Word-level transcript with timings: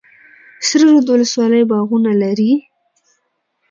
سره 0.67 0.83
رود 0.93 1.07
ولسوالۍ 1.09 1.63
باغونه 1.71 2.11
لري؟ 2.21 2.53